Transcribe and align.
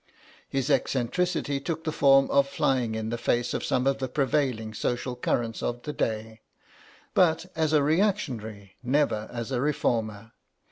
His 0.49 0.71
eccentricity 0.71 1.59
took 1.59 1.83
the 1.83 1.91
form 1.91 2.27
of 2.31 2.49
flying 2.49 2.95
in 2.95 3.09
the 3.09 3.19
face 3.19 3.53
of 3.53 3.63
some 3.63 3.85
of 3.85 3.99
the 3.99 4.07
prevailing 4.07 4.73
social 4.73 5.15
currents 5.15 5.61
of 5.61 5.83
the 5.83 5.93
day, 5.93 6.41
but 7.13 7.45
as 7.55 7.71
a 7.71 7.83
reactionary, 7.83 8.77
never 8.81 9.29
as 9.31 9.51
a 9.51 9.61
reformer. 9.61 10.31